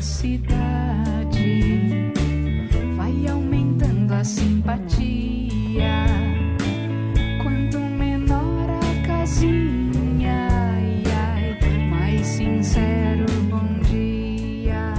da 0.00 0.02
cidade, 0.02 1.60
vai 2.96 3.28
aumentando 3.28 4.14
a 4.14 4.24
simpatia. 4.24 6.06
Quanto 7.42 7.78
menor 7.78 8.70
a 8.70 9.06
casinha, 9.06 10.48
ai, 10.50 11.02
ai, 11.06 11.88
mais 11.90 12.26
sincero 12.26 13.26
bom 13.50 13.78
dia. 13.90 14.94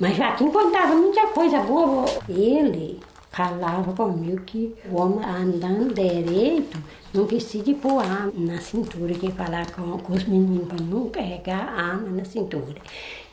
Mas 0.00 0.16
Joaquim 0.16 0.50
contava 0.50 0.94
muita 0.94 1.26
coisa 1.26 1.60
boa. 1.60 2.06
Ele 2.30 3.00
falava 3.38 3.92
comigo 3.92 4.40
que 4.40 4.74
o 4.90 4.96
homem 4.96 5.24
andando 5.24 5.94
direito 5.94 6.76
não 7.14 7.24
precisa 7.24 7.72
pôr 7.74 8.02
arma 8.02 8.32
na 8.34 8.58
cintura, 8.60 9.14
que 9.14 9.30
falar 9.30 9.70
com, 9.70 9.96
com 9.98 10.12
os 10.12 10.24
meninos 10.24 10.66
para 10.66 10.80
não 10.80 11.08
carregar 11.08 11.68
arma 11.68 12.08
na 12.08 12.24
cintura. 12.24 12.74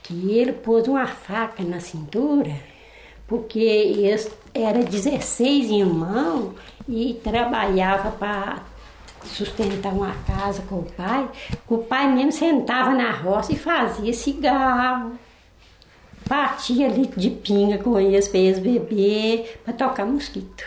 Que 0.04 0.32
ele 0.32 0.54
pôs 0.54 0.88
uma 0.88 1.08
faca 1.08 1.64
na 1.64 1.80
cintura, 1.80 2.56
porque 3.26 3.58
eles 3.58 4.32
era 4.54 4.84
16 4.84 5.72
irmãos 5.72 6.54
e 6.88 7.20
trabalhava 7.24 8.12
para 8.12 8.62
sustentar 9.24 9.92
uma 9.92 10.14
casa 10.28 10.62
com 10.70 10.82
o 10.82 10.84
pai. 10.84 11.28
O 11.68 11.80
pai 11.80 12.14
mesmo 12.14 12.32
sentava 12.32 12.94
na 12.94 13.10
roça 13.10 13.54
e 13.54 13.58
fazia 13.58 14.14
cigarro 14.14 15.18
batia 16.28 16.88
litro 16.88 17.20
de 17.20 17.30
pinga 17.30 17.78
com 17.78 18.00
eles 18.00 18.28
para 18.28 18.40
eles 18.40 18.60
beber, 18.60 19.60
para 19.64 19.74
tocar 19.74 20.06
mosquito. 20.06 20.64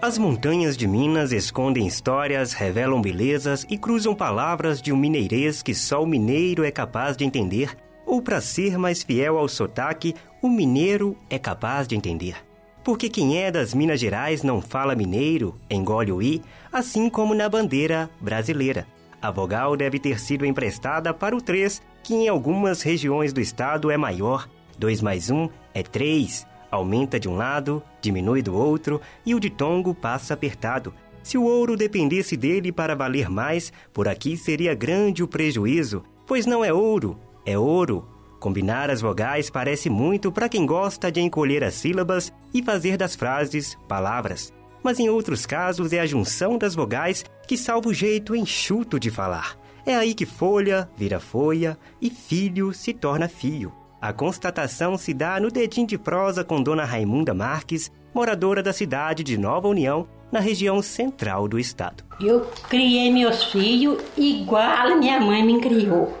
As 0.00 0.18
montanhas 0.18 0.76
de 0.76 0.88
Minas 0.88 1.30
escondem 1.30 1.86
histórias, 1.86 2.52
revelam 2.52 3.00
belezas 3.00 3.64
e 3.70 3.78
cruzam 3.78 4.16
palavras 4.16 4.82
de 4.82 4.92
um 4.92 4.96
mineirês 4.96 5.62
que 5.62 5.72
só 5.72 6.02
o 6.02 6.06
mineiro 6.06 6.64
é 6.64 6.72
capaz 6.72 7.16
de 7.16 7.24
entender, 7.24 7.76
ou 8.04 8.20
para 8.20 8.40
ser 8.40 8.76
mais 8.76 9.04
fiel 9.04 9.38
ao 9.38 9.48
sotaque, 9.48 10.12
o 10.42 10.48
mineiro 10.48 11.16
é 11.30 11.38
capaz 11.38 11.86
de 11.86 11.94
entender. 11.94 12.34
Porque 12.82 13.08
quem 13.08 13.38
é 13.38 13.48
das 13.48 13.72
Minas 13.72 14.00
Gerais 14.00 14.42
não 14.42 14.60
fala 14.60 14.96
mineiro, 14.96 15.54
engole 15.70 16.10
o 16.10 16.20
i, 16.20 16.42
assim 16.72 17.08
como 17.08 17.32
na 17.32 17.48
bandeira 17.48 18.10
brasileira. 18.20 18.84
A 19.22 19.30
vogal 19.30 19.76
deve 19.76 20.00
ter 20.00 20.18
sido 20.18 20.44
emprestada 20.44 21.14
para 21.14 21.36
o 21.36 21.40
3, 21.40 21.80
que 22.02 22.12
em 22.12 22.28
algumas 22.28 22.82
regiões 22.82 23.32
do 23.32 23.40
estado 23.40 23.88
é 23.88 23.96
maior. 23.96 24.48
2 24.76 25.00
mais 25.00 25.30
1 25.30 25.48
é 25.72 25.80
3. 25.80 26.44
Aumenta 26.68 27.20
de 27.20 27.28
um 27.28 27.36
lado, 27.36 27.80
diminui 28.00 28.42
do 28.42 28.52
outro 28.52 29.00
e 29.24 29.32
o 29.32 29.38
ditongo 29.38 29.94
passa 29.94 30.34
apertado. 30.34 30.92
Se 31.22 31.38
o 31.38 31.44
ouro 31.44 31.76
dependesse 31.76 32.36
dele 32.36 32.72
para 32.72 32.96
valer 32.96 33.30
mais, 33.30 33.72
por 33.92 34.08
aqui 34.08 34.36
seria 34.36 34.74
grande 34.74 35.22
o 35.22 35.28
prejuízo, 35.28 36.02
pois 36.26 36.44
não 36.44 36.64
é 36.64 36.72
ouro, 36.72 37.16
é 37.46 37.56
ouro. 37.56 38.08
Combinar 38.40 38.90
as 38.90 39.00
vogais 39.00 39.48
parece 39.48 39.88
muito 39.88 40.32
para 40.32 40.48
quem 40.48 40.66
gosta 40.66 41.12
de 41.12 41.20
encolher 41.20 41.62
as 41.62 41.74
sílabas 41.74 42.32
e 42.52 42.60
fazer 42.60 42.96
das 42.96 43.14
frases 43.14 43.78
palavras 43.86 44.52
mas 44.82 44.98
em 44.98 45.08
outros 45.08 45.46
casos 45.46 45.92
é 45.92 46.00
a 46.00 46.06
junção 46.06 46.58
das 46.58 46.74
vogais 46.74 47.24
que 47.46 47.56
salva 47.56 47.88
o 47.88 47.94
jeito 47.94 48.34
enxuto 48.34 48.98
de 48.98 49.10
falar. 49.10 49.56
É 49.84 49.96
aí 49.96 50.14
que 50.14 50.26
folha 50.26 50.88
vira 50.96 51.18
folha 51.18 51.76
e 52.00 52.08
filho 52.10 52.72
se 52.72 52.92
torna 52.92 53.28
fio. 53.28 53.72
A 54.00 54.12
constatação 54.12 54.98
se 54.98 55.14
dá 55.14 55.38
no 55.38 55.50
dedinho 55.50 55.86
de 55.86 55.96
prosa 55.96 56.42
com 56.42 56.62
Dona 56.62 56.84
Raimunda 56.84 57.32
Marques, 57.32 57.90
moradora 58.12 58.62
da 58.62 58.72
cidade 58.72 59.22
de 59.22 59.38
Nova 59.38 59.68
União, 59.68 60.08
na 60.30 60.40
região 60.40 60.82
central 60.82 61.46
do 61.46 61.58
estado. 61.58 62.02
Eu 62.20 62.40
criei 62.68 63.12
meus 63.12 63.44
filhos 63.44 64.02
igual 64.16 64.96
minha 64.98 65.20
mãe 65.20 65.44
me 65.44 65.60
criou. 65.60 66.18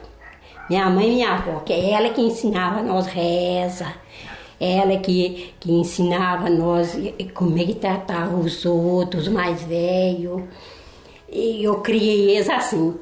Minha 0.68 0.88
mãe 0.88 1.08
e 1.08 1.14
minha 1.14 1.32
avó, 1.32 1.60
que 1.60 1.72
é 1.72 1.90
ela 1.90 2.10
que 2.10 2.20
ensinava 2.20 2.82
nós 2.82 3.06
reza, 3.06 3.92
ela 4.62 4.96
que, 4.98 5.52
que 5.58 5.72
ensinava 5.72 6.48
nós 6.48 6.96
como 7.34 7.58
é 7.58 7.64
que 7.64 7.74
tratar 7.74 8.32
os 8.32 8.64
outros, 8.64 9.26
mais 9.26 9.60
velhos. 9.62 10.42
E 11.28 11.64
eu 11.64 11.80
criei 11.80 12.36
eles 12.36 12.48
assim. 12.48 12.94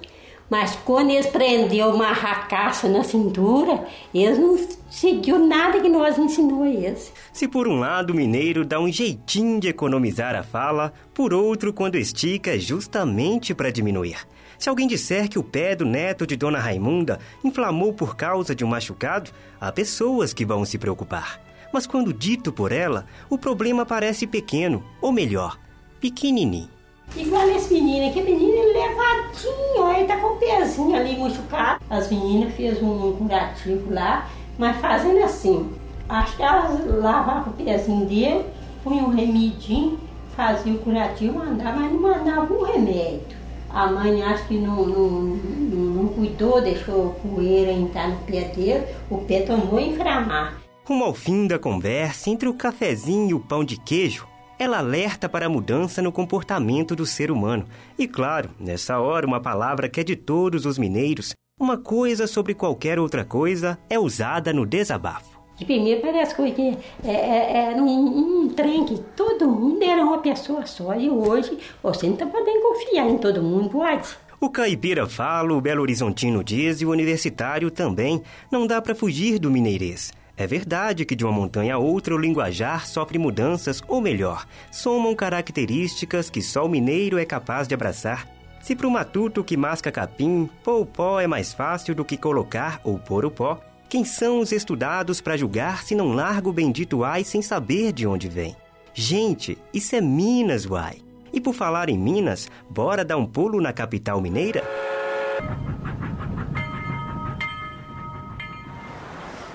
Mas 0.49 0.75
quando 0.84 1.10
eles 1.10 1.26
prenderam 1.26 1.94
uma 1.94 2.12
racaça 2.12 2.88
na 2.88 3.04
cintura, 3.04 3.87
eles 4.12 4.38
não 4.38 4.59
seguiu 4.91 5.38
nada 5.38 5.81
que 5.81 5.88
nós 5.88 6.19
ensinou 6.19 6.65
a 6.65 6.69
eles. 6.69 7.12
Se 7.32 7.47
por 7.47 7.69
um 7.69 7.78
lado 7.78 8.10
o 8.10 8.16
mineiro 8.16 8.65
dá 8.65 8.81
um 8.81 8.91
jeitinho 8.91 9.60
de 9.60 9.69
economizar 9.69 10.34
a 10.34 10.43
fala, 10.43 10.93
por 11.15 11.32
outro, 11.32 11.72
quando 11.72 11.97
estica, 11.97 12.56
é 12.56 12.59
justamente 12.59 13.54
para 13.54 13.70
diminuir. 13.70 14.26
Se 14.59 14.69
alguém 14.69 14.88
disser 14.88 15.28
que 15.28 15.38
o 15.38 15.44
pé 15.44 15.76
do 15.76 15.84
neto 15.84 16.26
de 16.26 16.37
Dona 16.37 16.59
Raimunda 16.59 17.20
inflamou 17.44 17.93
por 17.93 18.16
causa 18.16 18.54
de 18.54 18.65
um 18.65 18.69
machucado, 18.69 19.31
há 19.60 19.70
pessoas 19.70 20.34
que 20.34 20.44
vão 20.44 20.65
se 20.65 20.78
preocupar 20.78 21.50
mas 21.72 21.86
quando 21.86 22.12
dito 22.12 22.53
por 22.53 22.72
ela, 22.72 23.06
o 23.28 23.38
problema 23.38 23.86
parece 23.86 24.26
pequeno, 24.26 24.82
ou 25.00 25.12
melhor, 25.12 25.58
pequenininho. 26.00 26.69
Igual 27.16 27.48
esse 27.50 27.75
menino 27.75 28.08
aqui, 28.08 28.22
menino 28.22 28.72
levadinho, 28.72 29.97
ele 29.97 30.06
tá 30.06 30.16
com 30.19 30.28
o 30.28 30.36
pezinho 30.36 30.94
ali 30.94 31.19
machucado. 31.19 31.82
As 31.91 32.08
meninas 32.08 32.54
fez 32.54 32.81
um 32.81 33.12
curativo 33.16 33.92
lá, 33.92 34.28
mas 34.56 34.76
fazendo 34.76 35.22
assim. 35.25 35.70
Acho 36.08 36.36
que 36.36 36.42
elas 36.42 36.86
lavavam 36.86 37.53
o 37.53 37.56
pezinho 37.56 38.06
dele, 38.06 38.44
punham 38.84 39.06
um 39.06 39.10
remedinho, 39.10 39.98
faziam 40.37 40.76
o 40.76 40.78
curativo, 40.78 41.41
andava, 41.41 41.81
mas 41.81 41.92
não 41.92 42.00
mandava 42.00 42.52
um 42.52 42.62
remédio. 42.62 43.38
A 43.69 43.87
mãe 43.87 44.22
acho 44.22 44.47
que 44.48 44.58
não, 44.58 44.87
não, 44.87 45.10
não, 45.10 46.02
não 46.02 46.08
cuidou, 46.08 46.60
deixou 46.60 47.10
poeira 47.22 47.70
entrar 47.70 48.08
no 48.08 48.16
pé 48.19 48.44
dele, 48.44 48.87
o 49.08 49.19
pé 49.19 49.42
tomou 49.42 49.78
inflamar. 49.81 50.54
Rumo 50.85 51.05
ao 51.05 51.15
fim 51.15 51.47
da 51.47 51.59
conversa, 51.59 52.31
entre 52.31 52.49
o 52.49 52.55
cafezinho 52.55 53.31
e 53.31 53.35
o 53.35 53.41
pão 53.41 53.63
de 53.63 53.79
queijo, 53.79 54.27
ela 54.59 54.79
alerta 54.79 55.29
para 55.29 55.47
a 55.47 55.49
mudança 55.49 56.03
no 56.03 56.13
comportamento 56.13 56.97
do 56.97 57.07
ser 57.07 57.31
humano. 57.31 57.67
E 57.99 58.07
claro, 58.07 58.51
nessa 58.59 58.99
hora, 58.99 59.27
uma 59.27 59.41
palavra 59.41 59.89
que 59.89 60.01
é 60.01 60.05
de 60.05 60.17
todos 60.17 60.67
os 60.67 60.79
mineiros, 60.79 61.35
uma 61.59 61.79
coisa 61.79 62.27
sobre 62.27 62.55
qualquer 62.55 62.99
outra 62.99 63.25
coisa, 63.25 63.79
é 63.89 63.99
usada 63.99 64.53
no 64.53 64.67
desabafo. 64.67 65.41
De 65.57 65.67
primeiro 65.67 66.01
parece 66.01 66.35
que 66.35 66.79
é, 67.05 67.11
é, 67.11 67.57
era 67.73 67.83
um, 67.83 68.45
um, 68.45 68.49
trem 68.49 68.85
que 68.87 68.99
todo 69.15 69.47
mundo 69.47 69.83
era 69.85 70.03
uma 70.03 70.19
pessoa 70.19 70.65
só. 70.65 70.95
E 70.95 71.11
hoje 71.11 71.59
você 71.83 72.07
não 72.07 72.15
está 72.15 72.25
podendo 72.25 72.61
confiar 72.62 73.11
em 73.11 73.19
todo 73.19 73.43
mundo, 73.43 73.69
pode? 73.69 74.09
O 74.41 74.49
caipira 74.49 75.07
fala, 75.07 75.53
o 75.53 75.61
Belo 75.61 75.83
Horizontino 75.83 76.43
diz 76.43 76.81
e 76.81 76.87
o 76.87 76.91
universitário 76.91 77.71
também. 77.71 78.23
Não 78.51 78.67
dá 78.67 78.81
para 78.81 78.95
fugir 78.95 79.39
do 79.39 79.51
mineirês. 79.51 80.11
É 80.41 80.47
verdade 80.47 81.05
que 81.05 81.15
de 81.15 81.23
uma 81.23 81.34
montanha 81.34 81.75
a 81.75 81.78
outra 81.78 82.15
o 82.15 82.19
linguajar 82.19 82.87
sofre 82.87 83.19
mudanças, 83.19 83.83
ou 83.87 84.01
melhor, 84.01 84.47
somam 84.73 85.15
características 85.15 86.31
que 86.31 86.41
só 86.41 86.65
o 86.65 86.69
mineiro 86.69 87.19
é 87.19 87.27
capaz 87.27 87.69
de 87.69 87.75
abraçar. 87.75 88.27
Se 88.62 88.75
para 88.75 88.87
o 88.87 88.91
matuto 88.91 89.45
que 89.45 89.55
masca 89.55 89.93
capim, 89.93 90.49
pôr 90.65 90.81
o 90.81 90.87
pó 90.87 91.21
é 91.21 91.27
mais 91.27 91.53
fácil 91.53 91.95
do 91.95 92.06
que 92.06 92.17
colocar 92.17 92.81
ou 92.83 92.99
pôr 92.99 93.27
o 93.27 93.31
pó, 93.31 93.61
quem 93.87 94.03
são 94.03 94.41
os 94.41 94.50
estudados 94.50 95.21
para 95.21 95.37
julgar 95.37 95.83
se 95.83 95.95
não 95.95 96.15
larga 96.15 96.49
o 96.49 96.55
bendito 96.55 97.05
ai 97.05 97.23
sem 97.23 97.43
saber 97.43 97.93
de 97.93 98.06
onde 98.06 98.27
vem? 98.27 98.56
Gente, 98.95 99.59
isso 99.75 99.95
é 99.95 100.00
Minas, 100.00 100.65
uai! 100.65 101.03
E 101.34 101.39
por 101.39 101.53
falar 101.53 101.91
em 101.91 101.99
Minas, 101.99 102.50
bora 102.71 103.05
dar 103.05 103.19
um 103.19 103.27
pulo 103.27 103.61
na 103.61 103.75
capital 103.75 104.23
mineira? 104.23 104.65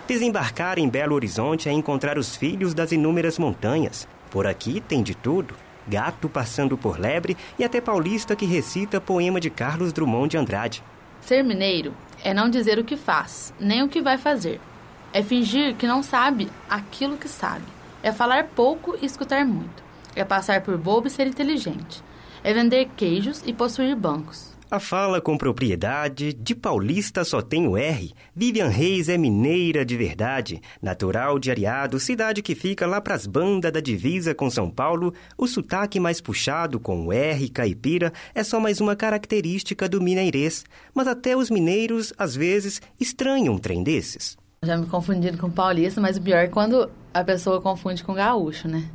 Desembarcar 0.08 0.78
em 0.78 0.88
Belo 0.88 1.16
Horizonte 1.16 1.68
é 1.68 1.72
encontrar 1.72 2.20
os 2.20 2.36
filhos 2.36 2.76
das 2.76 2.92
inúmeras 2.92 3.40
montanhas. 3.40 4.08
Por 4.30 4.46
aqui 4.46 4.80
tem 4.80 5.02
de 5.02 5.16
tudo: 5.16 5.56
gato 5.88 6.30
passando 6.30 6.78
por 6.78 7.00
lebre 7.00 7.36
e 7.58 7.64
até 7.64 7.82
paulista 7.82 8.36
que 8.36 8.46
recita 8.46 9.02
poema 9.02 9.40
de 9.40 9.50
Carlos 9.50 9.92
Drummond 9.92 10.30
de 10.30 10.38
Andrade. 10.38 10.84
Ser 11.22 11.44
mineiro 11.44 11.92
é 12.24 12.36
não 12.36 12.48
dizer 12.52 12.78
o 12.78 12.84
que 12.84 12.96
faz, 12.96 13.52
nem 13.60 13.82
o 13.82 13.90
que 13.90 14.00
vai 14.00 14.16
fazer. 14.16 14.62
É 15.12 15.24
fingir 15.24 15.76
que 15.76 15.88
não 15.88 16.04
sabe 16.04 16.50
aquilo 16.70 17.18
que 17.18 17.28
sabe. 17.28 17.66
É 18.04 18.12
falar 18.12 18.44
pouco 18.56 18.96
e 19.02 19.08
escutar 19.08 19.44
muito. 19.44 19.84
É 20.16 20.24
passar 20.24 20.62
por 20.62 20.78
bobo 20.78 21.08
e 21.08 21.10
ser 21.10 21.26
inteligente. 21.26 22.04
É 22.44 22.54
vender 22.54 22.90
queijos 22.96 23.42
e 23.44 23.52
possuir 23.52 23.96
bancos. 23.96 24.55
A 24.70 24.80
fala 24.80 25.22
com 25.22 25.38
propriedade, 25.38 26.34
de 26.34 26.56
paulista 26.56 27.24
só 27.24 27.40
tem 27.40 27.68
o 27.68 27.78
R. 27.78 28.12
Vivian 28.36 28.68
Reis 28.68 29.08
é 29.08 29.16
mineira 29.16 29.86
de 29.86 29.96
verdade, 29.96 30.60
natural 30.82 31.38
de 31.38 31.52
Ariado, 31.52 32.00
cidade 32.00 32.42
que 32.42 32.56
fica 32.56 32.88
lá 32.88 33.00
pras 33.00 33.28
bandas 33.28 33.72
da 33.72 33.80
divisa 33.80 34.34
com 34.34 34.50
São 34.50 34.72
Paulo. 34.72 35.14
O 35.38 35.48
sotaque 35.48 36.00
mais 36.00 36.20
puxado 36.20 36.80
com 36.80 37.06
o 37.06 37.14
R 37.14 37.48
caipira 37.50 38.12
é 38.34 38.44
só 38.44 38.60
mais 38.60 38.82
uma 38.82 38.96
característica 38.96 39.88
do 39.88 40.02
mineirês. 40.02 40.66
Mas 40.96 41.08
até 41.08 41.38
os 41.38 41.52
mineiros, 41.52 42.12
às 42.18 42.36
vezes, 42.36 42.82
estranham 43.00 43.54
um 43.54 43.60
trem 43.60 43.84
desses. 43.84 44.36
Já 44.64 44.76
me 44.78 44.88
confundindo 44.88 45.38
com 45.38 45.50
paulista, 45.50 46.02
mas 46.02 46.18
o 46.18 46.22
pior 46.22 46.40
é 46.40 46.48
quando 46.48 46.90
a 47.14 47.24
pessoa 47.24 47.62
confunde 47.62 48.04
com 48.04 48.16
gaúcho, 48.16 48.68
né? 48.68 48.90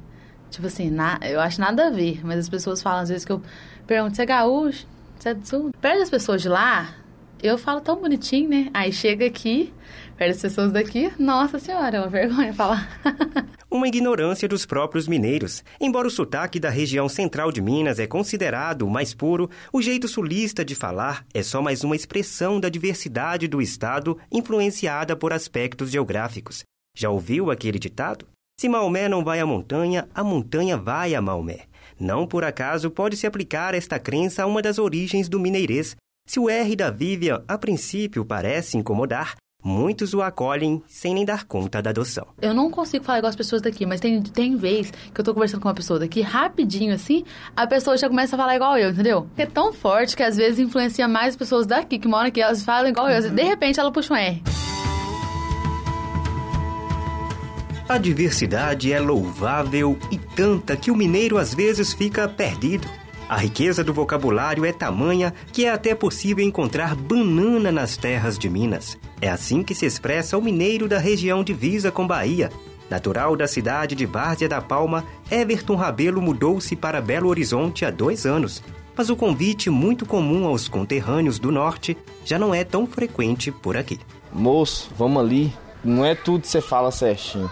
Tipo 0.50 0.66
assim, 0.66 0.90
na, 0.90 1.20
eu 1.22 1.38
acho 1.38 1.60
nada 1.60 1.86
a 1.86 1.90
ver, 1.90 2.26
mas 2.26 2.40
as 2.40 2.48
pessoas 2.48 2.82
falam 2.82 3.02
às 3.02 3.08
vezes 3.08 3.24
que 3.24 3.30
eu 3.30 3.40
pergunto, 3.86 4.16
você 4.16 4.22
é 4.22 4.26
gaúcho? 4.26 4.84
É? 5.24 5.34
Perto 5.80 5.98
das 5.98 6.10
pessoas 6.10 6.42
de 6.42 6.48
lá, 6.48 6.94
Eu 7.42 7.56
falo 7.56 7.80
tão 7.80 7.96
bonitinho, 7.96 8.50
né? 8.50 8.68
Aí 8.74 8.92
chega 8.92 9.24
aqui, 9.24 9.72
perto 10.14 10.32
das 10.32 10.42
pessoas 10.42 10.72
daqui, 10.72 11.10
nossa 11.18 11.58
senhora, 11.58 11.96
é 11.96 12.00
uma 12.00 12.08
vergonha 12.08 12.52
falar. 12.52 13.00
uma 13.70 13.88
ignorância 13.88 14.46
dos 14.46 14.66
próprios 14.66 15.08
mineiros. 15.08 15.64
Embora 15.80 16.06
o 16.06 16.10
sotaque 16.10 16.60
da 16.60 16.68
região 16.68 17.08
central 17.08 17.50
de 17.50 17.62
Minas 17.62 17.98
é 17.98 18.06
considerado 18.06 18.82
o 18.82 18.90
mais 18.90 19.14
puro, 19.14 19.48
o 19.72 19.80
jeito 19.80 20.06
sulista 20.06 20.62
de 20.62 20.74
falar 20.74 21.24
é 21.32 21.42
só 21.42 21.62
mais 21.62 21.82
uma 21.82 21.96
expressão 21.96 22.60
da 22.60 22.68
diversidade 22.68 23.48
do 23.48 23.62
estado 23.62 24.18
influenciada 24.30 25.16
por 25.16 25.32
aspectos 25.32 25.90
geográficos. 25.90 26.62
Já 26.94 27.08
ouviu 27.08 27.50
aquele 27.50 27.78
ditado? 27.78 28.26
Se 28.60 28.68
Maomé 28.68 29.08
não 29.08 29.24
vai 29.24 29.40
à 29.40 29.46
montanha, 29.46 30.06
a 30.14 30.22
montanha 30.22 30.76
vai 30.76 31.14
a 31.14 31.22
Maomé. 31.22 31.69
Não 32.00 32.26
por 32.26 32.42
acaso 32.42 32.90
pode 32.90 33.16
se 33.16 33.26
aplicar 33.26 33.74
esta 33.74 33.98
crença 33.98 34.42
a 34.42 34.46
uma 34.46 34.62
das 34.62 34.78
origens 34.78 35.28
do 35.28 35.38
mineirês. 35.38 35.94
Se 36.26 36.40
o 36.40 36.48
R 36.48 36.74
da 36.74 36.90
Vivian 36.90 37.44
a 37.46 37.58
princípio 37.58 38.24
parece 38.24 38.78
incomodar, 38.78 39.34
Muitos 39.62 40.14
o 40.14 40.22
acolhem 40.22 40.82
sem 40.88 41.12
nem 41.12 41.22
dar 41.22 41.44
conta 41.44 41.82
da 41.82 41.90
adoção. 41.90 42.26
Eu 42.40 42.54
não 42.54 42.70
consigo 42.70 43.04
falar 43.04 43.18
igual 43.18 43.28
as 43.28 43.36
pessoas 43.36 43.60
daqui, 43.60 43.84
mas 43.84 44.00
tem, 44.00 44.22
tem 44.22 44.56
vez 44.56 44.90
que 44.90 45.20
eu 45.20 45.22
tô 45.22 45.34
conversando 45.34 45.60
com 45.60 45.68
uma 45.68 45.74
pessoa 45.74 45.98
daqui, 45.98 46.22
rapidinho 46.22 46.94
assim, 46.94 47.24
a 47.54 47.66
pessoa 47.66 47.94
já 47.98 48.08
começa 48.08 48.36
a 48.36 48.38
falar 48.38 48.56
igual 48.56 48.78
eu, 48.78 48.88
entendeu? 48.88 49.28
É 49.36 49.44
tão 49.44 49.70
forte 49.70 50.16
que 50.16 50.22
às 50.22 50.38
vezes 50.38 50.58
influencia 50.58 51.06
mais 51.06 51.30
as 51.30 51.36
pessoas 51.36 51.66
daqui 51.66 51.98
que 51.98 52.08
moram 52.08 52.28
aqui, 52.28 52.40
elas 52.40 52.62
falam 52.62 52.88
igual 52.88 53.10
eu. 53.10 53.30
De 53.30 53.42
repente 53.42 53.78
ela 53.78 53.92
puxa 53.92 54.14
um 54.14 54.16
R. 54.16 54.42
A 57.90 57.98
diversidade 57.98 58.92
é 58.92 59.00
louvável 59.00 59.98
e 60.12 60.16
tanta 60.16 60.76
que 60.76 60.92
o 60.92 60.96
mineiro 60.96 61.36
às 61.36 61.52
vezes 61.52 61.92
fica 61.92 62.28
perdido. 62.28 62.86
A 63.28 63.36
riqueza 63.36 63.82
do 63.82 63.92
vocabulário 63.92 64.64
é 64.64 64.72
tamanha 64.72 65.34
que 65.52 65.64
é 65.64 65.72
até 65.72 65.92
possível 65.92 66.44
encontrar 66.44 66.94
banana 66.94 67.72
nas 67.72 67.96
terras 67.96 68.38
de 68.38 68.48
Minas. 68.48 68.96
É 69.20 69.28
assim 69.28 69.64
que 69.64 69.74
se 69.74 69.86
expressa 69.86 70.38
o 70.38 70.40
mineiro 70.40 70.86
da 70.86 71.00
região 71.00 71.42
divisa 71.42 71.90
com 71.90 72.06
Bahia. 72.06 72.52
Natural 72.88 73.34
da 73.34 73.48
cidade 73.48 73.96
de 73.96 74.06
Várzea 74.06 74.48
da 74.48 74.60
Palma, 74.60 75.04
Everton 75.28 75.74
Rabelo 75.74 76.22
mudou-se 76.22 76.76
para 76.76 77.00
Belo 77.00 77.28
Horizonte 77.28 77.84
há 77.84 77.90
dois 77.90 78.24
anos. 78.24 78.62
Mas 78.96 79.10
o 79.10 79.16
convite 79.16 79.68
muito 79.68 80.06
comum 80.06 80.46
aos 80.46 80.68
conterrâneos 80.68 81.40
do 81.40 81.50
norte 81.50 81.98
já 82.24 82.38
não 82.38 82.54
é 82.54 82.62
tão 82.62 82.86
frequente 82.86 83.50
por 83.50 83.76
aqui. 83.76 83.98
Moço, 84.32 84.92
vamos 84.96 85.20
ali. 85.20 85.52
Não 85.84 86.04
é 86.04 86.14
tudo 86.14 86.42
que 86.42 86.48
você 86.48 86.60
fala 86.60 86.92
certinho. 86.92 87.50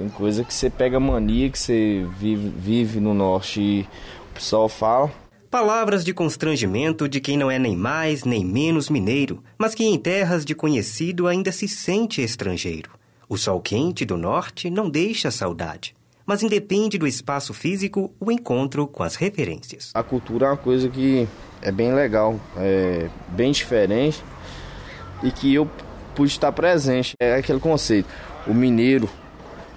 Tem 0.00 0.08
coisa 0.08 0.42
que 0.42 0.54
você 0.54 0.70
pega 0.70 0.98
mania, 0.98 1.50
que 1.50 1.58
você 1.58 2.06
vive, 2.18 2.48
vive 2.48 3.00
no 3.00 3.12
norte 3.12 3.60
e 3.60 3.86
o 4.30 4.34
pessoal 4.34 4.66
fala. 4.66 5.12
Palavras 5.50 6.02
de 6.02 6.14
constrangimento 6.14 7.06
de 7.06 7.20
quem 7.20 7.36
não 7.36 7.50
é 7.50 7.58
nem 7.58 7.76
mais 7.76 8.24
nem 8.24 8.42
menos 8.42 8.88
mineiro, 8.88 9.44
mas 9.58 9.74
que 9.74 9.84
em 9.84 9.98
terras 9.98 10.42
de 10.42 10.54
conhecido 10.54 11.26
ainda 11.26 11.52
se 11.52 11.68
sente 11.68 12.22
estrangeiro. 12.22 12.92
O 13.28 13.36
sol 13.36 13.60
quente 13.60 14.06
do 14.06 14.16
norte 14.16 14.70
não 14.70 14.88
deixa 14.88 15.30
saudade, 15.30 15.94
mas 16.24 16.42
independe 16.42 16.96
do 16.96 17.06
espaço 17.06 17.52
físico 17.52 18.10
o 18.18 18.32
encontro 18.32 18.86
com 18.86 19.02
as 19.02 19.16
referências. 19.16 19.90
A 19.92 20.02
cultura 20.02 20.46
é 20.46 20.48
uma 20.48 20.56
coisa 20.56 20.88
que 20.88 21.28
é 21.60 21.70
bem 21.70 21.92
legal, 21.92 22.40
é 22.56 23.10
bem 23.28 23.52
diferente 23.52 24.24
e 25.22 25.30
que 25.30 25.52
eu 25.52 25.68
pude 26.14 26.32
estar 26.32 26.52
presente. 26.52 27.12
É 27.20 27.34
aquele 27.34 27.60
conceito. 27.60 28.08
O 28.46 28.54
mineiro, 28.54 29.06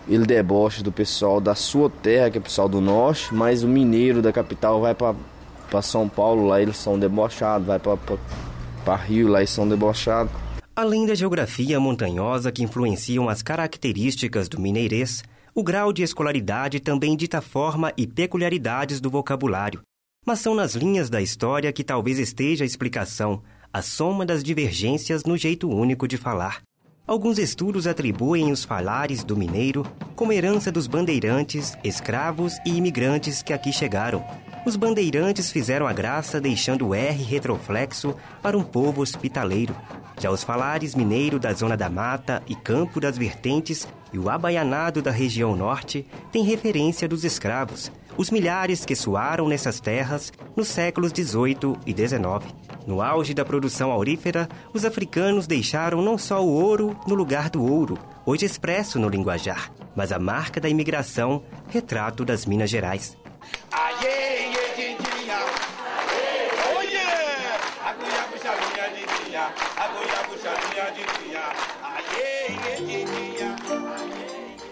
ele 0.08 0.26
debocha 0.26 0.84
do 0.84 0.92
pessoal 0.92 1.40
da 1.40 1.56
sua 1.56 1.90
terra, 1.90 2.30
que 2.30 2.38
é 2.38 2.42
o 2.42 2.44
pessoal 2.44 2.68
do 2.68 2.82
norte, 2.82 3.34
mas 3.34 3.64
o 3.64 3.68
mineiro 3.68 4.22
da 4.22 4.34
capital 4.34 4.82
vai 4.82 4.94
para 4.94 5.82
São 5.82 6.10
Paulo, 6.10 6.48
lá 6.48 6.62
eles 6.62 6.78
são 6.78 7.00
debochados, 7.00 7.66
vai 7.68 7.80
para 7.80 8.96
Rio, 8.98 9.28
lá 9.28 9.40
eles 9.40 9.50
são 9.50 9.68
debochados. 9.68 10.32
Além 10.76 11.06
da 11.06 11.14
geografia 11.16 11.80
montanhosa 11.80 12.52
que 12.52 12.64
influenciam 12.64 13.30
as 13.30 13.42
características 13.42 14.50
do 14.50 14.60
mineirês, 14.60 15.24
o 15.56 15.64
grau 15.64 15.94
de 15.94 16.02
escolaridade 16.02 16.80
também 16.80 17.16
dita 17.16 17.42
forma 17.42 17.94
e 17.96 18.08
peculiaridades 18.08 19.00
do 19.00 19.10
vocabulário. 19.10 19.82
Mas 20.26 20.40
são 20.40 20.56
nas 20.56 20.74
linhas 20.74 21.10
da 21.10 21.22
história 21.22 21.72
que 21.72 21.84
talvez 21.84 22.18
esteja 22.18 22.64
a 22.64 22.66
explicação, 22.66 23.44
a 23.72 23.82
soma 23.82 24.26
das 24.26 24.44
divergências 24.44 25.24
no 25.26 25.38
jeito 25.38 25.70
único 25.70 26.08
de 26.08 26.18
falar. 26.18 26.62
Alguns 27.06 27.38
estudos 27.38 27.86
atribuem 27.86 28.50
os 28.50 28.64
falares 28.64 29.26
do 29.26 29.36
mineiro 29.36 29.86
como 30.16 30.32
herança 30.32 30.72
dos 30.72 30.88
bandeirantes, 30.88 31.78
escravos 31.84 32.58
e 32.66 32.78
imigrantes 32.78 33.44
que 33.44 33.52
aqui 33.52 33.74
chegaram. 33.74 34.26
Os 34.66 34.78
bandeirantes 34.78 35.52
fizeram 35.52 35.86
a 35.86 35.92
graça 35.92 36.40
deixando 36.40 36.88
o 36.88 36.96
R 36.96 37.22
retroflexo 37.22 38.16
para 38.42 38.58
um 38.58 38.64
povo 38.64 39.02
hospitaleiro. 39.02 39.76
Já 40.18 40.32
os 40.32 40.46
falares 40.46 40.96
mineiro 40.96 41.40
da 41.40 41.52
Zona 41.52 41.76
da 41.76 41.90
Mata 41.90 42.42
e 42.48 42.56
Campo 42.56 43.02
das 43.02 43.18
Vertentes 43.18 43.86
e 44.14 44.18
o 44.18 44.30
abaianado 44.30 45.02
da 45.02 45.12
região 45.12 45.58
norte 45.58 46.08
têm 46.32 46.46
referência 46.46 47.06
dos 47.06 47.26
escravos, 47.26 47.92
os 48.16 48.30
milhares 48.30 48.86
que 48.86 48.96
suaram 48.96 49.50
nessas 49.50 49.82
terras 49.82 50.32
nos 50.56 50.70
séculos 50.70 51.12
XVIII 51.12 51.76
e 51.86 51.92
XIX. 51.92 52.62
No 52.85 53.01
auge 53.01 53.33
da 53.33 53.45
produção 53.45 53.91
aurífera, 53.91 54.50
os 54.74 54.83
africanos 54.83 55.47
deixaram 55.47 56.01
não 56.01 56.18
só 56.18 56.44
o 56.44 56.50
ouro 56.50 56.97
no 57.07 57.15
lugar 57.15 57.50
do 57.50 57.63
ouro, 57.63 57.97
hoje 58.25 58.45
expresso 58.45 59.00
no 59.00 59.07
linguajar, 59.07 59.71
mas 59.95 60.12
a 60.12 60.19
marca 60.19 60.59
da 60.59 60.68
imigração, 60.68 61.44
retrato 61.69 62.25
das 62.25 62.45
Minas 62.45 62.69
Gerais. 62.69 63.18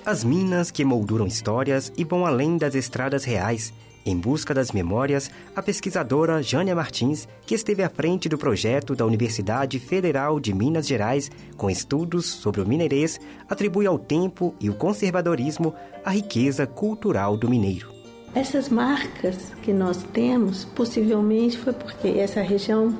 As 0.05 0.23
minas 0.25 0.71
que 0.71 0.83
molduram 0.83 1.25
histórias 1.25 1.93
e 1.95 2.03
vão 2.03 2.25
além 2.25 2.57
das 2.57 2.75
estradas 2.75 3.23
reais. 3.23 3.71
Em 4.05 4.17
busca 4.17 4.53
das 4.53 4.71
memórias, 4.71 5.29
a 5.55 5.61
pesquisadora 5.61 6.41
Jânia 6.41 6.75
Martins, 6.75 7.27
que 7.45 7.53
esteve 7.53 7.83
à 7.83 7.89
frente 7.89 8.27
do 8.27 8.37
projeto 8.37 8.95
da 8.95 9.05
Universidade 9.05 9.79
Federal 9.79 10.39
de 10.39 10.53
Minas 10.53 10.87
Gerais 10.87 11.29
com 11.55 11.69
estudos 11.69 12.25
sobre 12.25 12.61
o 12.61 12.67
mineirês, 12.67 13.19
atribui 13.47 13.85
ao 13.85 13.99
tempo 13.99 14.55
e 14.59 14.69
o 14.69 14.73
conservadorismo 14.73 15.73
a 16.03 16.11
riqueza 16.11 16.65
cultural 16.65 17.37
do 17.37 17.47
mineiro. 17.47 17.91
Essas 18.33 18.69
marcas 18.69 19.53
que 19.61 19.71
nós 19.71 20.01
temos, 20.13 20.65
possivelmente 20.65 21.57
foi 21.57 21.73
porque 21.73 22.07
essa 22.07 22.41
região 22.41 22.97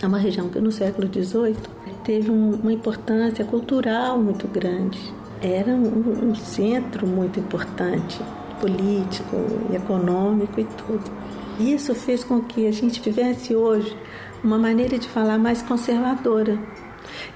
é 0.00 0.06
uma 0.06 0.18
região 0.18 0.48
que 0.48 0.60
no 0.60 0.70
século 0.70 1.08
XVIII 1.12 1.56
teve 2.04 2.30
uma 2.30 2.72
importância 2.72 3.44
cultural 3.44 4.18
muito 4.18 4.46
grande 4.46 4.98
era 5.42 5.70
um, 5.70 6.30
um 6.30 6.34
centro 6.34 7.06
muito 7.06 7.40
importante, 7.40 8.20
político, 8.60 9.36
econômico 9.74 10.60
e 10.60 10.64
tudo. 10.64 11.10
Isso 11.58 11.94
fez 11.94 12.22
com 12.22 12.40
que 12.42 12.66
a 12.66 12.72
gente 12.72 13.00
tivesse 13.00 13.54
hoje 13.54 13.96
uma 14.42 14.58
maneira 14.58 14.98
de 14.98 15.08
falar 15.08 15.38
mais 15.38 15.62
conservadora. 15.62 16.58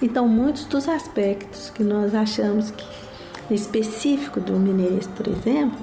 Então, 0.00 0.28
muitos 0.28 0.64
dos 0.66 0.88
aspectos 0.88 1.70
que 1.70 1.82
nós 1.82 2.14
achamos 2.14 2.70
que 2.70 2.84
específico 3.50 4.40
do 4.40 4.58
mineirês, 4.58 5.06
por 5.08 5.28
exemplo, 5.28 5.78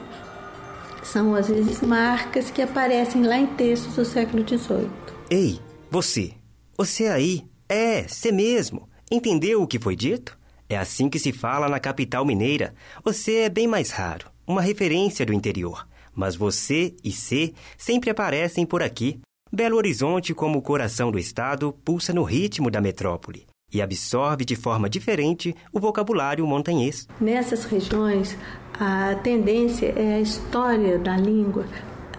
são 1.03 1.35
às 1.35 1.47
vezes 1.47 1.81
marcas 1.81 2.49
que 2.49 2.61
aparecem 2.61 3.23
lá 3.23 3.37
em 3.37 3.47
textos 3.47 3.95
do 3.95 4.05
século 4.05 4.47
XVIII. 4.47 4.89
Ei, 5.29 5.59
você, 5.89 6.33
você 6.77 7.07
aí, 7.07 7.43
é, 7.67 8.07
você 8.07 8.31
mesmo, 8.31 8.89
entendeu 9.11 9.61
o 9.61 9.67
que 9.67 9.79
foi 9.79 9.95
dito? 9.95 10.37
É 10.67 10.77
assim 10.77 11.09
que 11.09 11.19
se 11.19 11.33
fala 11.33 11.67
na 11.67 11.79
capital 11.79 12.25
mineira. 12.25 12.73
Você 13.03 13.39
é 13.39 13.49
bem 13.49 13.67
mais 13.67 13.91
raro, 13.91 14.30
uma 14.45 14.61
referência 14.61 15.25
do 15.25 15.33
interior. 15.33 15.87
Mas 16.13 16.35
você 16.35 16.95
e 17.03 17.11
C 17.11 17.53
sempre 17.77 18.09
aparecem 18.09 18.65
por 18.65 18.81
aqui. 18.83 19.19
Belo 19.51 19.77
Horizonte, 19.77 20.33
como 20.33 20.59
o 20.59 20.61
coração 20.61 21.11
do 21.11 21.19
estado, 21.19 21.73
pulsa 21.83 22.13
no 22.13 22.23
ritmo 22.23 22.69
da 22.69 22.81
metrópole 22.81 23.45
e 23.73 23.81
absorve 23.81 24.43
de 24.43 24.55
forma 24.55 24.89
diferente 24.89 25.55
o 25.71 25.79
vocabulário 25.79 26.45
montanhês. 26.45 27.07
Nessas 27.19 27.63
regiões, 27.65 28.37
a 28.79 29.15
tendência 29.15 29.93
é 29.95 30.15
a 30.15 30.19
história 30.19 30.99
da 30.99 31.15
língua 31.15 31.65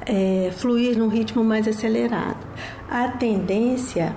é, 0.06 0.50
fluir 0.52 0.96
num 0.98 1.08
ritmo 1.08 1.44
mais 1.44 1.68
acelerado. 1.68 2.46
A 2.88 3.08
tendência 3.08 4.14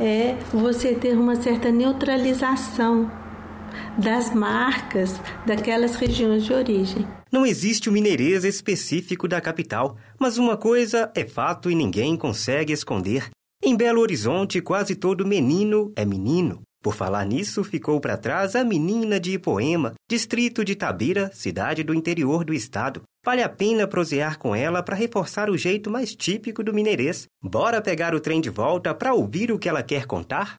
é 0.00 0.36
você 0.52 0.94
ter 0.94 1.16
uma 1.16 1.36
certa 1.36 1.70
neutralização 1.70 3.10
das 3.96 4.32
marcas 4.32 5.20
daquelas 5.44 5.96
regiões 5.96 6.44
de 6.44 6.52
origem. 6.52 7.17
Não 7.30 7.44
existe 7.44 7.90
o 7.90 7.92
mineirês 7.92 8.42
específico 8.42 9.28
da 9.28 9.40
capital, 9.40 9.96
mas 10.18 10.38
uma 10.38 10.56
coisa 10.56 11.12
é 11.14 11.26
fato 11.26 11.70
e 11.70 11.74
ninguém 11.74 12.16
consegue 12.16 12.72
esconder. 12.72 13.28
Em 13.62 13.76
Belo 13.76 14.00
Horizonte, 14.00 14.62
quase 14.62 14.94
todo 14.94 15.26
menino 15.26 15.92
é 15.94 16.06
menino. 16.06 16.62
Por 16.82 16.94
falar 16.94 17.26
nisso, 17.26 17.62
ficou 17.62 18.00
para 18.00 18.16
trás 18.16 18.54
a 18.56 18.64
menina 18.64 19.20
de 19.20 19.32
Ipoema, 19.32 19.94
distrito 20.08 20.64
de 20.64 20.74
Tabira, 20.74 21.30
cidade 21.34 21.82
do 21.82 21.92
interior 21.92 22.44
do 22.44 22.54
estado. 22.54 23.02
Vale 23.22 23.42
a 23.42 23.48
pena 23.48 23.86
prosear 23.86 24.38
com 24.38 24.54
ela 24.54 24.82
para 24.82 24.96
reforçar 24.96 25.50
o 25.50 25.58
jeito 25.58 25.90
mais 25.90 26.14
típico 26.14 26.62
do 26.62 26.72
mineirês. 26.72 27.26
Bora 27.42 27.82
pegar 27.82 28.14
o 28.14 28.20
trem 28.20 28.40
de 28.40 28.48
volta 28.48 28.94
para 28.94 29.12
ouvir 29.12 29.52
o 29.52 29.58
que 29.58 29.68
ela 29.68 29.82
quer 29.82 30.06
contar? 30.06 30.54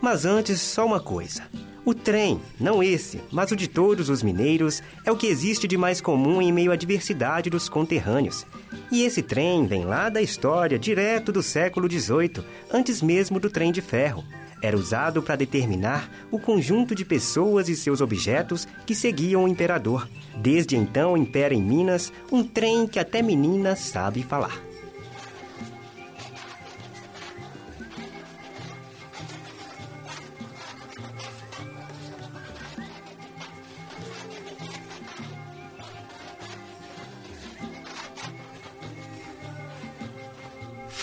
Mas 0.00 0.24
antes, 0.24 0.60
só 0.60 0.86
uma 0.86 1.00
coisa. 1.00 1.46
O 1.88 1.94
trem, 1.94 2.38
não 2.60 2.82
esse, 2.82 3.18
mas 3.32 3.50
o 3.50 3.56
de 3.56 3.66
todos 3.66 4.10
os 4.10 4.22
mineiros, 4.22 4.82
é 5.06 5.10
o 5.10 5.16
que 5.16 5.26
existe 5.26 5.66
de 5.66 5.78
mais 5.78 6.02
comum 6.02 6.42
em 6.42 6.52
meio 6.52 6.70
à 6.70 6.76
diversidade 6.76 7.48
dos 7.48 7.66
conterrâneos. 7.66 8.44
E 8.92 9.04
esse 9.04 9.22
trem 9.22 9.66
vem 9.66 9.86
lá 9.86 10.10
da 10.10 10.20
história, 10.20 10.78
direto 10.78 11.32
do 11.32 11.42
século 11.42 11.90
XVIII, 11.90 12.44
antes 12.70 13.00
mesmo 13.00 13.40
do 13.40 13.48
trem 13.48 13.72
de 13.72 13.80
ferro. 13.80 14.22
Era 14.60 14.76
usado 14.76 15.22
para 15.22 15.36
determinar 15.36 16.10
o 16.30 16.38
conjunto 16.38 16.94
de 16.94 17.06
pessoas 17.06 17.70
e 17.70 17.74
seus 17.74 18.02
objetos 18.02 18.68
que 18.84 18.94
seguiam 18.94 19.44
o 19.44 19.48
imperador. 19.48 20.06
Desde 20.36 20.76
então 20.76 21.16
impera 21.16 21.54
em 21.54 21.62
Minas 21.62 22.12
um 22.30 22.44
trem 22.44 22.86
que 22.86 22.98
até 22.98 23.22
menina 23.22 23.74
sabe 23.74 24.22
falar. 24.22 24.67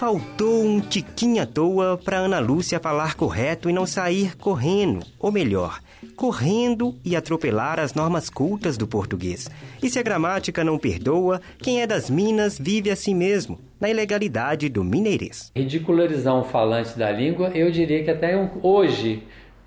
Faltou 0.05 0.63
um 0.63 0.79
tiquinho 0.79 1.41
à 1.41 1.47
toa 1.47 1.97
para 1.97 2.17
Ana 2.17 2.37
Lúcia 2.37 2.79
falar 2.79 3.15
correto 3.15 3.71
e 3.71 3.73
não 3.73 3.87
sair 3.87 4.37
correndo, 4.37 5.03
ou 5.19 5.31
melhor, 5.31 5.79
correndo 6.15 6.93
e 7.03 7.15
atropelar 7.15 7.79
as 7.79 7.95
normas 7.95 8.29
cultas 8.29 8.77
do 8.77 8.85
português. 8.85 9.49
E 9.81 9.89
se 9.89 9.97
a 9.97 10.03
gramática 10.03 10.63
não 10.63 10.77
perdoa, 10.77 11.41
quem 11.57 11.81
é 11.81 11.87
das 11.87 12.07
Minas 12.07 12.59
vive 12.59 12.91
assim 12.91 13.15
mesmo, 13.15 13.59
na 13.79 13.89
ilegalidade 13.89 14.69
do 14.69 14.83
mineirês. 14.83 15.51
Ridicularizar 15.55 16.35
um 16.35 16.43
falante 16.43 16.95
da 16.95 17.11
língua, 17.11 17.49
eu 17.55 17.71
diria 17.71 18.03
que 18.03 18.11
até 18.11 18.37
hoje, 18.61 19.23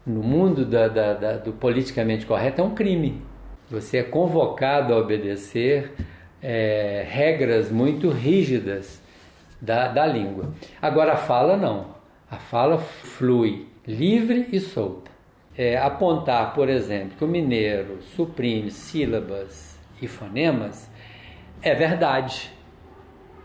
no 0.07 0.23
mundo 0.23 0.65
da, 0.65 0.87
da, 0.87 1.15
da, 1.15 1.33
do 1.39 1.53
politicamente 1.53 2.25
correto, 2.25 2.61
é 2.61 2.65
um 2.65 2.77
crime. 2.77 3.21
Você 3.69 3.97
é 3.97 4.03
convocado 4.05 4.95
a 4.95 4.99
obedecer 4.99 5.95
é, 6.41 7.05
regras 7.11 7.73
muito 7.73 8.09
rígidas 8.09 9.08
da, 9.61 9.89
da 9.89 10.07
língua. 10.07 10.53
Agora 10.81 11.15
a 11.15 11.17
fala 11.17 11.57
não. 11.57 11.97
A 12.31 12.37
fala 12.37 12.79
flui 12.79 13.67
livre 13.87 14.49
e 14.53 14.61
solta. 14.61 15.11
É, 15.57 15.77
apontar, 15.77 16.55
por 16.55 16.69
exemplo, 16.69 17.17
que 17.19 17.25
o 17.25 17.29
mineiro 17.29 18.01
suprime 18.15 18.71
sílabas 18.71 19.77
e 20.01 20.07
fonemas 20.07 20.89
é 21.61 21.75
verdade. 21.75 22.53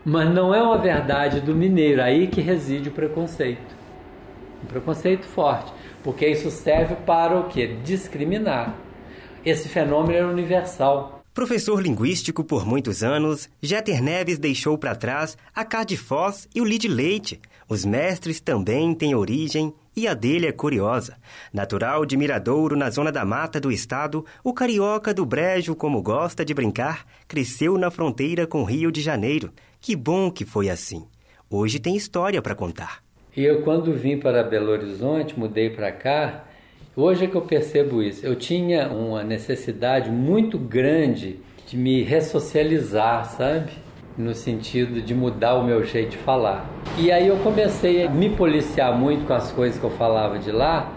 Mas 0.04 0.28
não 0.28 0.54
é 0.54 0.62
uma 0.62 0.78
verdade 0.78 1.40
do 1.40 1.54
mineiro, 1.54 2.02
aí 2.02 2.28
que 2.28 2.40
reside 2.40 2.90
o 2.90 2.92
preconceito. 2.92 3.74
Um 4.62 4.66
preconceito 4.66 5.24
forte, 5.24 5.72
porque 6.02 6.26
isso 6.26 6.50
serve 6.50 6.94
para 6.94 7.38
o 7.38 7.48
que? 7.48 7.66
Discriminar. 7.66 8.74
Esse 9.44 9.68
fenômeno 9.68 10.18
é 10.18 10.24
universal. 10.24 11.23
Professor 11.34 11.82
linguístico 11.82 12.44
por 12.44 12.64
muitos 12.64 13.02
anos, 13.02 13.50
Jeter 13.60 14.00
Neves 14.00 14.38
deixou 14.38 14.78
para 14.78 14.94
trás 14.94 15.36
a 15.52 15.64
Cá 15.64 15.82
de 15.82 15.96
Foz 15.96 16.48
e 16.54 16.60
o 16.60 16.64
Lide 16.64 16.86
Leite. 16.86 17.40
Os 17.68 17.84
mestres 17.84 18.38
também 18.38 18.94
têm 18.94 19.16
origem 19.16 19.74
e 19.96 20.06
a 20.06 20.14
dele 20.14 20.46
é 20.46 20.52
curiosa. 20.52 21.16
Natural 21.52 22.06
de 22.06 22.16
Miradouro, 22.16 22.76
na 22.76 22.88
zona 22.88 23.10
da 23.10 23.24
mata 23.24 23.60
do 23.60 23.72
estado, 23.72 24.24
o 24.44 24.54
carioca 24.54 25.12
do 25.12 25.26
Brejo, 25.26 25.74
como 25.74 26.00
gosta 26.00 26.44
de 26.44 26.54
brincar, 26.54 27.04
cresceu 27.26 27.76
na 27.76 27.90
fronteira 27.90 28.46
com 28.46 28.62
Rio 28.62 28.92
de 28.92 29.00
Janeiro. 29.00 29.52
Que 29.80 29.96
bom 29.96 30.30
que 30.30 30.44
foi 30.44 30.70
assim. 30.70 31.04
Hoje 31.50 31.80
tem 31.80 31.96
história 31.96 32.40
para 32.40 32.54
contar. 32.54 33.02
E 33.36 33.42
eu, 33.42 33.62
quando 33.62 33.92
vim 33.92 34.20
para 34.20 34.44
Belo 34.44 34.70
Horizonte, 34.70 35.36
mudei 35.36 35.68
para 35.68 35.90
cá, 35.90 36.44
Hoje 36.96 37.24
é 37.24 37.26
que 37.26 37.34
eu 37.34 37.42
percebo 37.42 38.00
isso. 38.00 38.24
Eu 38.24 38.36
tinha 38.36 38.86
uma 38.86 39.24
necessidade 39.24 40.12
muito 40.12 40.56
grande 40.56 41.40
de 41.66 41.76
me 41.76 42.04
ressocializar, 42.04 43.24
sabe? 43.24 43.72
No 44.16 44.32
sentido 44.32 45.02
de 45.02 45.12
mudar 45.12 45.56
o 45.56 45.64
meu 45.64 45.82
jeito 45.82 46.10
de 46.10 46.18
falar. 46.18 46.70
E 46.96 47.10
aí 47.10 47.26
eu 47.26 47.36
comecei 47.38 48.06
a 48.06 48.08
me 48.08 48.30
policiar 48.30 48.96
muito 48.96 49.26
com 49.26 49.32
as 49.32 49.50
coisas 49.50 49.76
que 49.76 49.84
eu 49.84 49.90
falava 49.90 50.38
de 50.38 50.52
lá, 50.52 50.92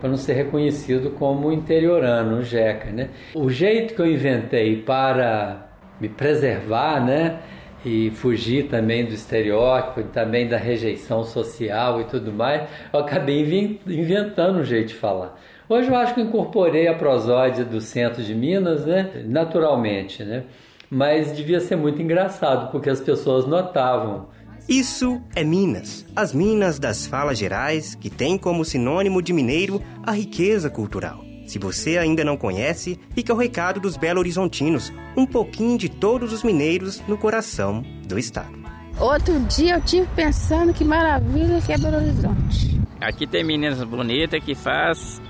para 0.00 0.08
não 0.08 0.16
ser 0.16 0.34
reconhecido 0.34 1.10
como 1.10 1.50
interiorano, 1.50 2.40
jeca, 2.44 2.92
né? 2.92 3.10
O 3.34 3.50
jeito 3.50 3.94
que 3.94 4.00
eu 4.00 4.06
inventei 4.06 4.76
para 4.76 5.66
me 6.00 6.08
preservar, 6.08 7.04
né? 7.04 7.40
E 7.84 8.10
fugir 8.10 8.68
também 8.68 9.04
do 9.04 9.12
estereótipo, 9.12 10.02
também 10.04 10.48
da 10.48 10.56
rejeição 10.56 11.24
social 11.24 12.00
e 12.00 12.04
tudo 12.04 12.32
mais, 12.32 12.68
eu 12.92 13.00
acabei 13.00 13.80
inventando 13.86 14.58
um 14.60 14.64
jeito 14.64 14.88
de 14.88 14.94
falar. 14.94 15.38
Hoje 15.68 15.88
eu 15.88 15.96
acho 15.96 16.14
que 16.14 16.20
incorporei 16.20 16.86
a 16.86 16.94
prosódia 16.94 17.64
do 17.64 17.80
centro 17.80 18.22
de 18.22 18.34
Minas, 18.34 18.84
né? 18.84 19.24
naturalmente, 19.26 20.22
né? 20.22 20.44
mas 20.90 21.34
devia 21.34 21.58
ser 21.58 21.76
muito 21.76 22.02
engraçado, 22.02 22.70
porque 22.70 22.90
as 22.90 23.00
pessoas 23.00 23.46
notavam. 23.46 24.28
Isso 24.68 25.22
é 25.34 25.42
Minas, 25.42 26.04
as 26.14 26.34
Minas 26.34 26.78
das 26.78 27.06
falas 27.06 27.38
gerais, 27.38 27.94
que 27.94 28.10
tem 28.10 28.36
como 28.36 28.64
sinônimo 28.64 29.22
de 29.22 29.32
mineiro 29.32 29.82
a 30.04 30.12
riqueza 30.12 30.68
cultural. 30.68 31.31
Se 31.46 31.58
você 31.58 31.98
ainda 31.98 32.24
não 32.24 32.36
conhece, 32.36 32.98
fica 33.14 33.34
o 33.34 33.36
recado 33.36 33.80
dos 33.80 33.96
Belo 33.96 34.20
Horizontinos, 34.20 34.92
um 35.16 35.26
pouquinho 35.26 35.76
de 35.76 35.88
todos 35.88 36.32
os 36.32 36.42
mineiros 36.42 37.02
no 37.06 37.18
coração 37.18 37.84
do 38.06 38.18
estado. 38.18 38.62
Outro 38.98 39.38
dia 39.40 39.74
eu 39.74 39.80
tive 39.80 40.06
pensando 40.14 40.72
que 40.72 40.84
maravilha 40.84 41.60
que 41.60 41.72
é 41.72 41.78
Belo 41.78 41.96
Horizonte. 41.96 42.80
Aqui 43.00 43.26
tem 43.26 43.42
meninas 43.42 43.82
bonitas 43.82 44.42
que 44.44 44.54
faz 44.54 45.20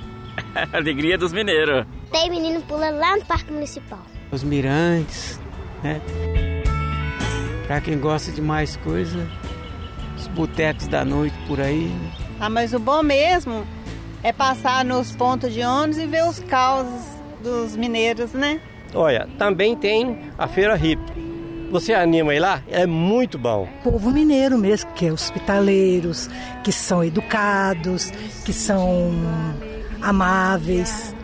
a 0.54 0.76
alegria 0.76 1.16
dos 1.16 1.32
mineiros. 1.32 1.86
Tem 2.10 2.28
menino 2.30 2.60
pulando 2.62 2.98
lá 2.98 3.16
no 3.16 3.24
Parque 3.24 3.52
Municipal. 3.52 4.02
Os 4.30 4.42
mirantes, 4.42 5.40
né? 5.82 6.00
Pra 7.66 7.80
quem 7.80 7.98
gosta 7.98 8.30
de 8.30 8.42
mais 8.42 8.76
coisa, 8.76 9.26
os 10.16 10.26
botecos 10.28 10.86
da 10.88 11.04
noite 11.04 11.34
por 11.46 11.60
aí. 11.60 11.86
Né? 11.86 12.12
Ah, 12.40 12.50
mas 12.50 12.74
o 12.74 12.78
bom 12.78 13.02
mesmo 13.02 13.64
é 14.22 14.32
passar 14.32 14.84
nos 14.84 15.14
pontos 15.14 15.52
de 15.52 15.62
ônibus 15.62 15.98
e 15.98 16.06
ver 16.06 16.24
os 16.24 16.38
causos 16.38 17.02
dos 17.42 17.76
mineiros, 17.76 18.32
né? 18.32 18.60
Olha, 18.94 19.28
também 19.38 19.74
tem 19.76 20.18
a 20.38 20.46
Feira 20.46 20.76
Hip. 20.76 21.00
Você 21.70 21.94
anima 21.94 22.34
ir 22.34 22.38
lá? 22.38 22.62
É 22.68 22.86
muito 22.86 23.38
bom. 23.38 23.66
Povo 23.82 24.10
mineiro 24.10 24.58
mesmo, 24.58 24.92
que 24.92 25.06
é 25.06 25.12
hospitaleiros, 25.12 26.28
que 26.62 26.70
são 26.70 27.02
educados, 27.02 28.10
que 28.44 28.52
são 28.52 29.10
amáveis. 30.02 31.14